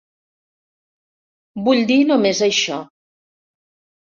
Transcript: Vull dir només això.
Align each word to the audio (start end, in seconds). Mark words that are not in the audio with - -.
Vull 1.67 1.83
dir 1.91 1.99
només 2.13 2.43
això. 2.49 2.81